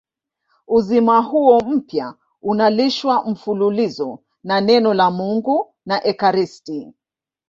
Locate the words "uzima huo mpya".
0.67-2.13